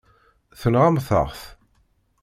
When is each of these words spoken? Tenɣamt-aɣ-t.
Tenɣamt-aɣ-t. 0.59 1.41